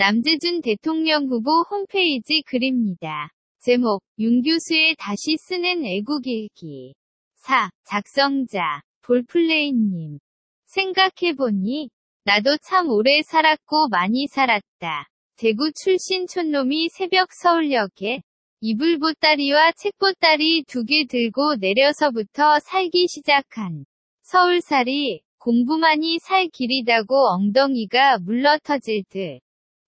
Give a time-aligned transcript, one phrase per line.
[0.00, 3.30] 남재준 대통령 후보 홈페이지 글입니다.
[3.58, 6.94] 제목, 윤 교수의 다시 쓰는 애국일기.
[7.38, 7.68] 4.
[7.82, 10.20] 작성자, 볼플레이님.
[10.66, 11.90] 생각해보니,
[12.22, 15.08] 나도 참 오래 살았고 많이 살았다.
[15.36, 18.22] 대구 출신 촌놈이 새벽 서울역에
[18.60, 23.84] 이불 보따리와 책 보따리 두 개 들고 내려서부터 살기 시작한
[24.22, 29.40] 서울살이 공부만이 살 길이다고 엉덩이가 물러터질 듯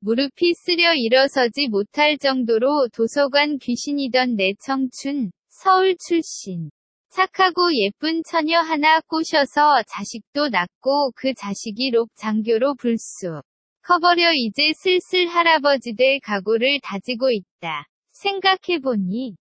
[0.01, 6.69] 무릎이 쓰려 일어서지 못할 정도로 도서관 귀신이던 내 청춘, 서울 출신.
[7.09, 13.41] 착하고 예쁜 처녀 하나 꼬셔서 자식도 낳고 그 자식이 록 장교로 불쑥.
[13.81, 17.85] 커버려 이제 슬슬 할아버지 될 각오를 다지고 있다.
[18.11, 19.35] 생각해보니.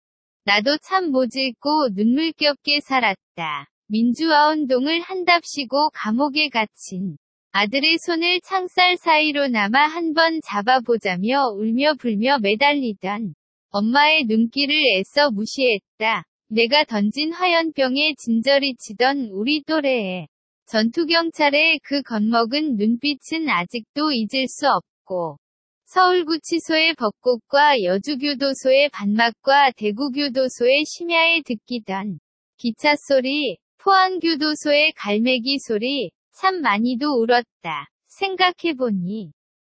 [0.45, 3.67] 나도 참 모질고 눈물겹게 살았다.
[3.89, 7.17] 민주화 운동을 한답시고 감옥에 갇힌
[7.59, 13.33] 아들의 손을 창살 사이로 남아 한 번 잡아보자며 울며 불며 매달리던
[13.71, 16.23] 엄마의 눈길을 애써 무시했다.
[16.49, 20.27] 내가 던진 화연병에 진저리 치던 우리 또래의
[20.67, 25.39] 전투경찰의 그 겁먹은 눈빛은 아직도 잊을 수 없고
[25.85, 32.19] 서울구치소의 벚꽃과 여주교도소의 반막과 대구교도소의 심야에 듣기던
[32.57, 37.89] 기차 소리, 포항교도소의 갈매기 소리, 참 많이도 울었다.
[38.05, 39.31] 생각해보니.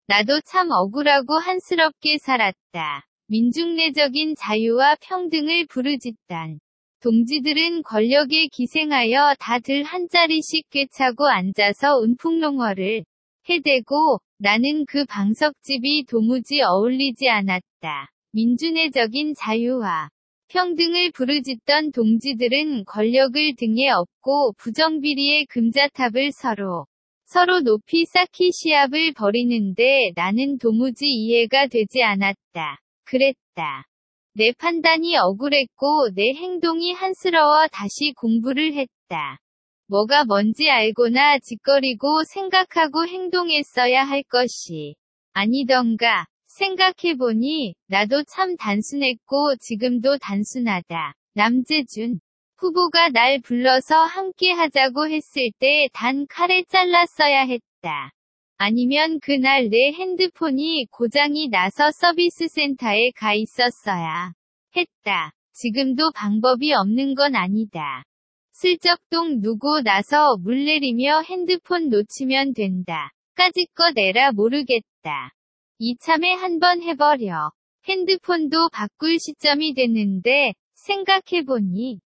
[0.08, 3.06] 나도 참 억울하고 한스럽게 살았다.
[3.28, 6.58] 민중내적인 자유와 평등을 부르짖단.
[7.00, 13.04] 동지들은 권력에 기생하여 다들 한 자리씩 꿰차고 앉아서 운풍롱어를
[13.48, 18.10] 해대고 나는 그 방석집이 도무지 어울리지 않았다.
[18.32, 20.10] 민주내적인 자유와
[20.50, 26.86] 평등을 부르짖던 동지들은 권력을 등에 업고 부정비리의 금자탑을 서로
[27.24, 32.80] 서로 높이 쌓기 시합을 벌이는데 나는 도무지 이해가 되지 않았다.
[33.04, 33.86] 그랬다.
[34.34, 39.38] 내 판단이 억울했고 내 행동이 한스러워 다시 공부를 했다.
[39.86, 44.96] 뭐가 뭔지 알고나 짓거리고 생각하고 행동했어야 할 것이
[45.32, 46.26] 아니던가.
[46.50, 51.14] 생각해보니 나도 참 단순했고 지금도 단순하다.
[51.34, 52.20] 남재준
[52.58, 58.12] 후보가 날 불러서 함께 하자고 했을 때 단 칼에 잘랐어야 했다.
[58.58, 64.32] 아니면 그날 내 핸드폰이 고장이 나서 서비스 센터에 가 있었어야
[64.76, 65.32] 했다.
[65.52, 68.04] 지금도 방법이 없는 건 아니다.
[68.52, 73.10] 슬쩍 똥 누고 나서 물 내리며 핸드폰 놓치면 된다.
[73.36, 75.32] 까짓거 내라 모르겠다.
[75.82, 77.52] 이참에 한번 해버려.
[77.88, 82.00] 핸드폰도 바꿀 시점이 됐는데, 생각해보니.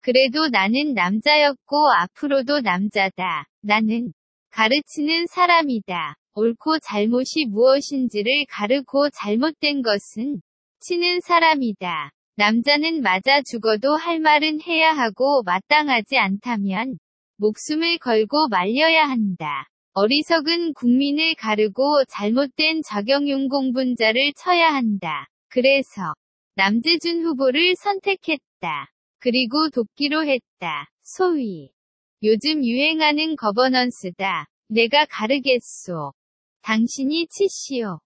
[0.00, 3.46] 그래도 나는 남자였고 앞으로도 남자다.
[3.62, 4.12] 나는
[4.50, 6.16] 가르치는 사람이다.
[6.34, 10.40] 옳고 잘못이 무엇인지를 가르고 잘못된 것은
[10.80, 12.10] 치는 사람이다.
[12.34, 16.98] 남자는 맞아 죽어도 할 말은 해야 하고 마땅하지 않다면
[17.36, 19.68] 목숨을 걸고 말려야 한다.
[20.02, 25.28] 어리석은 국민을 가르고 잘못된 적용용 공분자를 쳐야 한다.
[25.50, 26.14] 그래서
[26.54, 28.90] 남재준 후보를 선택했다.
[29.18, 30.88] 그리고 돕기로 했다.
[31.02, 31.70] 소위
[32.22, 34.46] 요즘 유행하는 거버넌스다.
[34.68, 36.14] 내가 가르겠소.
[36.62, 38.00] 당신이 치시오.